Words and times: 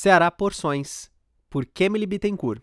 Ceará 0.00 0.30
Porções, 0.30 1.10
por 1.50 1.66
Kemily 1.66 2.06
Bittencourt. 2.06 2.62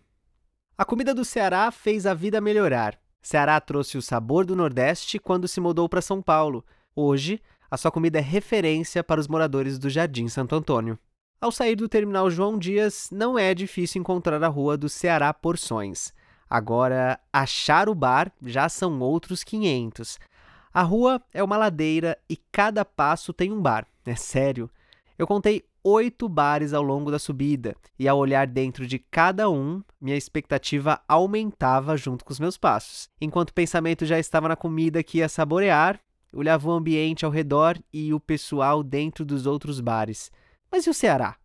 A 0.74 0.86
comida 0.86 1.12
do 1.12 1.22
Ceará 1.22 1.70
fez 1.70 2.06
a 2.06 2.14
vida 2.14 2.40
melhorar. 2.40 2.98
Ceará 3.20 3.60
trouxe 3.60 3.98
o 3.98 4.00
sabor 4.00 4.46
do 4.46 4.56
Nordeste 4.56 5.18
quando 5.18 5.46
se 5.46 5.60
mudou 5.60 5.86
para 5.86 6.00
São 6.00 6.22
Paulo. 6.22 6.64
Hoje, 6.94 7.38
a 7.70 7.76
sua 7.76 7.90
comida 7.90 8.16
é 8.18 8.22
referência 8.22 9.04
para 9.04 9.20
os 9.20 9.28
moradores 9.28 9.78
do 9.78 9.90
Jardim 9.90 10.28
Santo 10.28 10.54
Antônio. 10.54 10.98
Ao 11.38 11.52
sair 11.52 11.76
do 11.76 11.90
terminal 11.90 12.30
João 12.30 12.58
Dias, 12.58 13.10
não 13.12 13.38
é 13.38 13.52
difícil 13.52 14.00
encontrar 14.00 14.42
a 14.42 14.48
rua 14.48 14.78
do 14.78 14.88
Ceará 14.88 15.30
Porções. 15.34 16.14
Agora, 16.48 17.20
achar 17.30 17.90
o 17.90 17.94
bar 17.94 18.32
já 18.46 18.66
são 18.70 18.98
outros 19.00 19.44
500. 19.44 20.18
A 20.72 20.80
rua 20.80 21.20
é 21.34 21.44
uma 21.44 21.58
ladeira 21.58 22.16
e 22.30 22.36
cada 22.50 22.82
passo 22.82 23.30
tem 23.34 23.52
um 23.52 23.60
bar. 23.60 23.86
É 24.06 24.16
sério. 24.16 24.70
Eu 25.18 25.26
contei 25.26 25.64
oito 25.88 26.28
bares 26.28 26.72
ao 26.72 26.82
longo 26.82 27.12
da 27.12 27.18
subida, 27.18 27.76
e 27.96 28.08
ao 28.08 28.18
olhar 28.18 28.44
dentro 28.48 28.88
de 28.88 28.98
cada 28.98 29.48
um, 29.48 29.80
minha 30.00 30.16
expectativa 30.16 31.00
aumentava 31.06 31.96
junto 31.96 32.24
com 32.24 32.32
os 32.32 32.40
meus 32.40 32.56
passos. 32.56 33.08
Enquanto 33.20 33.50
o 33.50 33.54
pensamento 33.54 34.04
já 34.04 34.18
estava 34.18 34.48
na 34.48 34.56
comida 34.56 35.00
que 35.04 35.18
ia 35.18 35.28
saborear, 35.28 36.00
olhava 36.32 36.68
o 36.68 36.72
ambiente 36.72 37.24
ao 37.24 37.30
redor 37.30 37.78
e 37.92 38.12
o 38.12 38.18
pessoal 38.18 38.82
dentro 38.82 39.24
dos 39.24 39.46
outros 39.46 39.80
bares. 39.80 40.32
Mas 40.72 40.86
e 40.86 40.90
o 40.90 40.94
Ceará? 40.94 41.36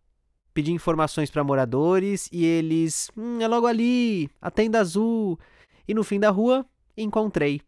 Pedi 0.52 0.72
informações 0.72 1.30
para 1.30 1.44
moradores 1.44 2.28
e 2.32 2.44
eles. 2.44 3.12
Hum, 3.16 3.40
é 3.40 3.46
logo 3.46 3.68
ali, 3.68 4.28
a 4.40 4.50
tenda 4.50 4.80
azul. 4.80 5.38
E 5.86 5.94
no 5.94 6.02
fim 6.02 6.18
da 6.18 6.30
rua, 6.30 6.66
encontrei 6.96 7.62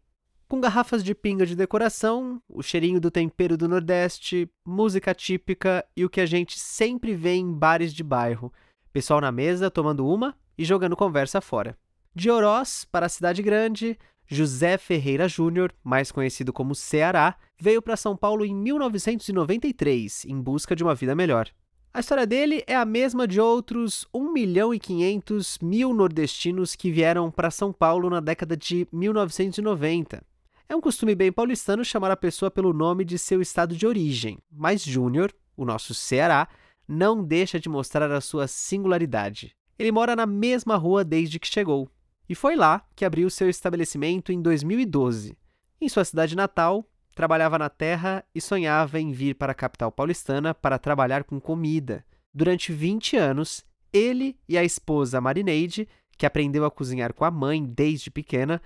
com 0.47 0.61
garrafas 0.61 1.03
de 1.03 1.15
pinga 1.15 1.45
de 1.45 1.55
decoração, 1.55 2.41
o 2.47 2.61
cheirinho 2.61 2.99
do 2.99 3.09
tempero 3.09 3.57
do 3.57 3.67
Nordeste, 3.67 4.49
música 4.65 5.13
típica 5.13 5.83
e 5.95 6.05
o 6.05 6.09
que 6.09 6.21
a 6.21 6.25
gente 6.25 6.59
sempre 6.59 7.15
vê 7.15 7.33
em 7.33 7.51
bares 7.51 7.93
de 7.93 8.03
bairro. 8.03 8.53
Pessoal 8.93 9.19
na 9.19 9.31
mesa 9.31 9.71
tomando 9.71 10.07
uma 10.07 10.35
e 10.57 10.63
jogando 10.63 10.95
conversa 10.95 11.41
fora. 11.41 11.77
De 12.13 12.29
Oroz 12.29 12.85
para 12.91 13.07
a 13.07 13.09
cidade 13.09 13.41
grande, 13.41 13.97
José 14.27 14.77
Ferreira 14.77 15.27
Júnior, 15.27 15.73
mais 15.83 16.11
conhecido 16.11 16.53
como 16.53 16.75
Ceará, 16.75 17.35
veio 17.59 17.81
para 17.81 17.97
São 17.97 18.15
Paulo 18.15 18.45
em 18.45 18.53
1993 18.53 20.25
em 20.25 20.39
busca 20.39 20.75
de 20.75 20.83
uma 20.83 20.95
vida 20.95 21.15
melhor. 21.15 21.49
A 21.93 22.01
história 22.01 22.27
dele 22.27 22.63
é 22.67 22.75
a 22.75 22.85
mesma 22.85 23.27
de 23.27 23.39
outros 23.39 24.05
1 24.13 24.31
milhão 24.31 24.73
e 24.73 24.79
500 24.79 25.59
mil 25.59 25.93
nordestinos 25.93 26.75
que 26.75 26.91
vieram 26.91 27.31
para 27.31 27.49
São 27.49 27.71
Paulo 27.71 28.09
na 28.09 28.19
década 28.19 28.55
de 28.55 28.87
1990. 28.91 30.21
É 30.67 30.75
um 30.75 30.81
costume 30.81 31.13
bem 31.13 31.31
paulistano 31.31 31.85
chamar 31.85 32.09
a 32.09 32.17
pessoa 32.17 32.49
pelo 32.49 32.73
nome 32.73 33.05
de 33.05 33.19
seu 33.19 33.39
estado 33.39 33.75
de 33.75 33.85
origem, 33.85 34.39
mas 34.51 34.81
Júnior, 34.81 35.31
o 35.55 35.63
nosso 35.63 35.93
Ceará, 35.93 36.47
não 36.87 37.23
deixa 37.23 37.59
de 37.59 37.69
mostrar 37.69 38.11
a 38.11 38.19
sua 38.19 38.47
singularidade. 38.47 39.55
Ele 39.77 39.91
mora 39.91 40.15
na 40.15 40.25
mesma 40.25 40.75
rua 40.75 41.03
desde 41.03 41.39
que 41.39 41.47
chegou, 41.47 41.87
e 42.27 42.33
foi 42.33 42.55
lá 42.55 42.83
que 42.95 43.05
abriu 43.05 43.29
seu 43.29 43.47
estabelecimento 43.47 44.31
em 44.31 44.41
2012. 44.41 45.37
Em 45.79 45.87
sua 45.87 46.03
cidade 46.03 46.35
natal, 46.35 46.89
trabalhava 47.13 47.59
na 47.59 47.69
terra 47.69 48.25
e 48.33 48.41
sonhava 48.41 48.99
em 48.99 49.11
vir 49.11 49.35
para 49.35 49.51
a 49.51 49.55
capital 49.55 49.91
paulistana 49.91 50.53
para 50.53 50.79
trabalhar 50.79 51.23
com 51.23 51.39
comida. 51.39 52.03
Durante 52.33 52.73
20 52.73 53.17
anos, 53.17 53.63
ele 53.93 54.35
e 54.49 54.57
a 54.57 54.63
esposa 54.63 55.21
Marineide, 55.21 55.87
que 56.17 56.25
aprendeu 56.25 56.65
a 56.65 56.71
cozinhar 56.71 57.13
com 57.13 57.23
a 57.23 57.29
mãe 57.29 57.63
desde 57.63 58.09
pequena, 58.09 58.61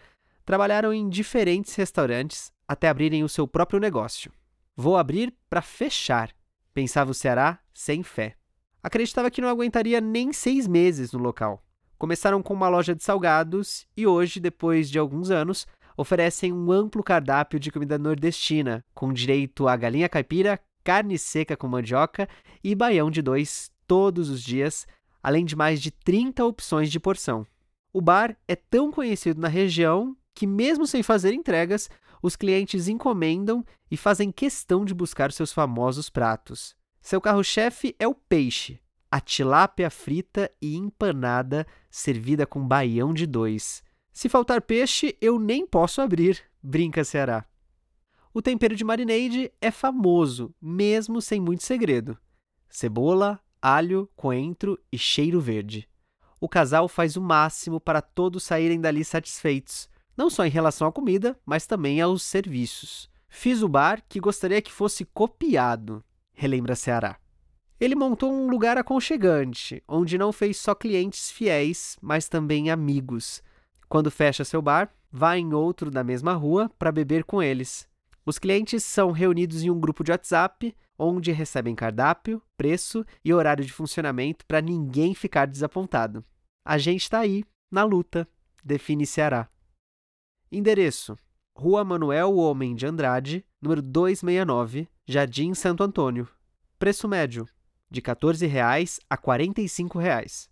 trabalharam 0.50 0.92
em 0.92 1.08
diferentes 1.08 1.76
restaurantes 1.76 2.52
até 2.68 2.90
abrirem 2.90 3.24
o 3.24 3.30
seu 3.30 3.48
próprio 3.48 3.80
negócio. 3.80 4.32
Vou 4.76 4.98
abrir 4.98 5.32
para 5.48 5.62
fechar, 5.62 6.32
pensava 6.74 7.12
o 7.12 7.14
Ceará 7.14 7.60
sem 7.72 8.02
fé. 8.02 8.36
Acreditava 8.82 9.30
que 9.30 9.42
não 9.42 9.48
aguentaria 9.48 10.02
nem 10.02 10.34
seis 10.34 10.68
meses 10.68 11.12
no 11.12 11.20
local. 11.20 11.64
Começaram 12.00 12.42
com 12.42 12.56
uma 12.56 12.68
loja 12.68 12.96
de 12.96 13.04
salgados 13.04 13.86
e 13.96 14.08
hoje, 14.08 14.40
depois 14.40 14.90
de 14.90 14.98
alguns 14.98 15.30
anos, 15.30 15.68
oferecem 15.96 16.52
um 16.52 16.72
amplo 16.72 17.04
cardápio 17.04 17.60
de 17.60 17.70
comida 17.70 18.00
nordestina, 18.00 18.84
com 18.96 19.14
direito 19.14 19.68
a 19.68 19.76
galinha 19.76 20.10
caipira, 20.10 20.60
carne 20.84 21.20
seca 21.20 21.56
com 21.56 21.68
mandioca 21.68 22.28
e 22.64 22.74
baião 22.74 23.12
de 23.12 23.22
dois 23.22 23.70
todos 23.86 24.32
os 24.32 24.42
dias, 24.42 24.88
além 25.22 25.46
de 25.46 25.56
mais 25.56 25.80
de 25.80 25.92
30 25.92 26.44
opções 26.44 26.90
de 26.90 27.00
porção. 27.00 27.46
O 27.94 28.02
bar 28.02 28.36
é 28.48 28.56
tão 28.56 28.92
conhecido 28.92 29.40
na 29.40 29.48
região 29.48 30.18
que, 30.40 30.48
mesmo 30.48 30.88
sem 30.88 31.04
fazer 31.04 31.34
entregas, 31.34 31.90
os 32.24 32.38
clientes 32.38 32.88
encomendam 32.88 33.62
e 33.92 33.98
fazem 33.98 34.32
questão 34.32 34.86
de 34.86 34.94
buscar 34.94 35.34
seus 35.34 35.52
famosos 35.52 36.10
pratos. 36.10 36.78
Seu 37.02 37.20
carro-chefe 37.20 37.94
é 38.00 38.08
o 38.08 38.16
peixe, 38.16 38.80
a 39.12 39.20
tilápia 39.20 39.90
frita 39.90 40.50
e 40.62 40.78
empanada, 40.78 41.68
servida 41.92 42.48
com 42.48 42.66
baião 42.66 43.14
de 43.14 43.28
dois. 43.28 43.84
Se 44.14 44.30
faltar 44.30 44.62
peixe, 44.62 45.18
eu 45.20 45.38
nem 45.38 45.68
posso 45.68 46.00
abrir, 46.00 46.42
brinca 46.64 47.04
Ceará. 47.04 47.44
O 48.34 48.42
tempero 48.42 48.78
de 48.78 48.86
marinade 48.86 49.52
é 49.60 49.72
famoso, 49.72 50.56
mesmo 50.62 51.22
sem 51.22 51.42
muito 51.42 51.66
segredo. 51.66 52.18
Cebola, 52.70 53.42
alho, 53.62 54.10
coentro 54.16 54.80
e 54.90 54.98
cheiro 54.98 55.42
verde. 55.42 55.86
O 56.40 56.48
casal 56.48 56.88
faz 56.88 57.18
o 57.18 57.22
máximo 57.22 57.78
para 57.78 58.02
todos 58.02 58.44
saírem 58.44 58.80
dali 58.80 59.04
satisfeitos, 59.04 59.90
não 60.20 60.30
só 60.30 60.46
em 60.46 60.50
relação 60.50 60.86
à 60.86 60.92
comida, 60.92 61.40
mas 61.46 61.66
também 61.66 62.02
aos 62.02 62.24
serviços. 62.24 63.10
Fiz 63.30 63.62
o 63.62 63.70
bar 63.70 64.04
que 64.10 64.20
gostaria 64.20 64.62
que 64.62 64.70
fosse 64.70 65.06
copiado, 65.06 66.04
relembra 66.34 66.76
Ceará. 66.76 67.18
Ele 67.80 67.96
montou 67.96 68.30
um 68.30 68.50
lugar 68.50 68.78
aconchegante, 68.78 69.82
onde 69.88 70.18
não 70.18 70.34
fez 70.34 70.58
só 70.58 70.76
clientes 70.76 71.32
fiéis, 71.32 71.98
mas 72.02 72.28
também 72.28 72.70
amigos. 72.70 73.42
Quando 73.88 74.12
fecha 74.12 74.44
seu 74.44 74.62
bar, 74.62 74.94
vai 75.10 75.40
em 75.40 75.54
outro 75.54 75.90
da 75.90 76.04
mesma 76.04 76.34
rua 76.34 76.70
para 76.78 76.92
beber 76.92 77.24
com 77.24 77.42
eles. 77.42 77.88
Os 78.26 78.38
clientes 78.38 78.84
são 78.84 79.12
reunidos 79.12 79.64
em 79.64 79.70
um 79.70 79.80
grupo 79.80 80.04
de 80.04 80.12
WhatsApp, 80.12 80.76
onde 80.98 81.32
recebem 81.32 81.74
cardápio, 81.74 82.42
preço 82.58 83.06
e 83.24 83.34
horário 83.34 83.64
de 83.64 83.72
funcionamento 83.72 84.46
para 84.46 84.60
ninguém 84.60 85.16
ficar 85.16 85.46
desapontado. 85.46 86.26
A 86.66 86.78
gente 86.78 87.04
está 87.04 87.20
aí, 87.20 87.46
na 87.72 87.86
luta, 87.86 88.28
define 88.62 89.06
Ceará. 89.06 89.48
Endereço: 90.52 91.18
Rua 91.56 91.84
Manuel 91.84 92.36
Homem 92.36 92.76
de 92.76 92.86
Andrade, 92.88 93.46
número 93.62 93.82
269, 93.82 94.90
Jardim 95.08 95.54
Santo 95.54 95.84
Antônio. 95.84 96.28
Preço 96.80 97.08
médio: 97.08 97.48
de 97.90 98.00
R$ 98.00 98.08
14,00 98.08 99.00
a 99.10 99.16
R$ 99.16 99.22
45,00. 99.22 100.50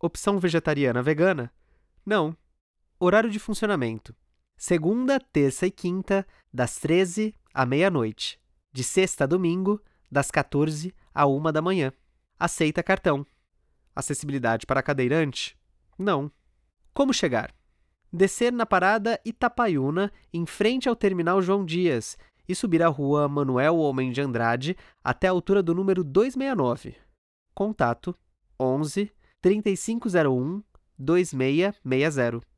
Opção 0.00 0.38
vegetariana 0.38 1.02
vegana? 1.02 1.52
Não. 2.04 2.36
Horário 2.98 3.30
de 3.30 3.38
funcionamento: 3.38 4.14
segunda, 4.56 5.20
terça 5.20 5.66
e 5.66 5.70
quinta, 5.70 6.26
das 6.52 6.78
13 6.78 7.34
à 7.54 7.64
meia-noite. 7.64 8.40
De 8.72 8.82
sexta 8.82 9.24
a 9.24 9.26
domingo, 9.26 9.80
das 10.10 10.30
14 10.30 10.92
à 11.14 11.26
1 11.26 11.52
da 11.52 11.62
manhã. 11.62 11.92
Aceita 12.38 12.82
cartão. 12.82 13.24
Acessibilidade 13.94 14.66
para 14.66 14.82
cadeirante? 14.82 15.56
Não. 15.96 16.30
Como 16.92 17.14
chegar? 17.14 17.55
Descer 18.16 18.52
na 18.52 18.66
parada 18.66 19.20
Itapaiuna, 19.24 20.10
em 20.32 20.44
frente 20.46 20.88
ao 20.88 20.96
terminal 20.96 21.40
João 21.40 21.64
Dias, 21.64 22.16
e 22.48 22.54
subir 22.54 22.82
a 22.82 22.88
rua 22.88 23.28
Manuel 23.28 23.76
Homem 23.76 24.10
de 24.10 24.20
Andrade 24.20 24.76
até 25.04 25.28
a 25.28 25.30
altura 25.30 25.62
do 25.62 25.74
número 25.74 26.02
269. 26.02 26.96
Contato 27.54 28.14
11 28.58 29.12
3501 29.40 30.62
2660. 30.98 32.55